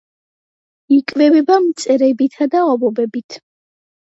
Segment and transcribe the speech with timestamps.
[0.95, 3.39] იკვებება მწერებითა და ობობებით.